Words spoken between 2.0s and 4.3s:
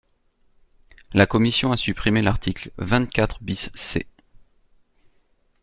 l’article vingt-quatre bis C.